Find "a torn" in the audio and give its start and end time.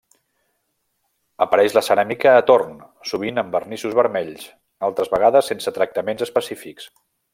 2.37-2.73